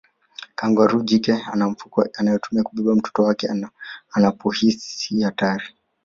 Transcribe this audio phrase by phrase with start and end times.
[0.55, 3.47] Kangaroo jike ana mfuko anaotumia kubebea mtoto wake
[4.15, 5.67] anapohisi hatari